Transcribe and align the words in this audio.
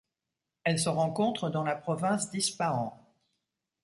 Elle 0.63 0.79
se 0.79 0.89
rencontre 0.89 1.51
dans 1.51 1.63
la 1.63 1.75
province 1.75 2.31
d'Ispahan. 2.31 3.07